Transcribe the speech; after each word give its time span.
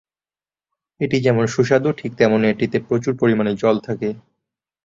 এটি 1.01 1.17
যেমন 1.21 1.45
সুস্বাদু 1.47 1.89
ঠিক 1.99 2.11
তেমনি 2.19 2.45
এটিতে 2.49 2.77
প্রচুর 2.87 3.13
পরিমাণে 3.21 3.51
জল 3.61 3.75
থাকে। 3.87 4.09